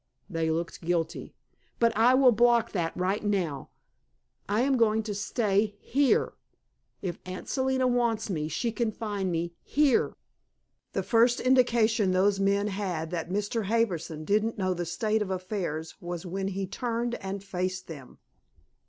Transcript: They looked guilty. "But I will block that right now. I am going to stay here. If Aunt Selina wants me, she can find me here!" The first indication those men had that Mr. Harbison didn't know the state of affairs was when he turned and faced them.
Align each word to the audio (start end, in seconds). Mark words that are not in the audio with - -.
They 0.27 0.49
looked 0.49 0.81
guilty. 0.81 1.35
"But 1.77 1.95
I 1.95 2.15
will 2.15 2.31
block 2.31 2.71
that 2.71 2.91
right 2.97 3.23
now. 3.23 3.69
I 4.49 4.61
am 4.61 4.75
going 4.75 5.03
to 5.03 5.13
stay 5.13 5.75
here. 5.79 6.33
If 7.03 7.19
Aunt 7.23 7.47
Selina 7.47 7.85
wants 7.85 8.27
me, 8.27 8.47
she 8.47 8.71
can 8.71 8.91
find 8.91 9.31
me 9.31 9.53
here!" 9.61 10.15
The 10.93 11.03
first 11.03 11.39
indication 11.39 12.13
those 12.13 12.39
men 12.39 12.65
had 12.65 13.11
that 13.11 13.29
Mr. 13.29 13.65
Harbison 13.65 14.25
didn't 14.25 14.57
know 14.57 14.73
the 14.73 14.87
state 14.87 15.21
of 15.21 15.29
affairs 15.29 15.93
was 16.01 16.25
when 16.25 16.47
he 16.47 16.65
turned 16.65 17.13
and 17.13 17.43
faced 17.43 17.85
them. 17.85 18.17